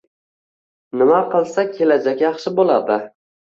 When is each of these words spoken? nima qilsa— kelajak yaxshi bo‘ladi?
nima 1.01 1.19
qilsa— 1.35 1.67
kelajak 1.77 2.25
yaxshi 2.27 2.57
bo‘ladi? 2.59 3.01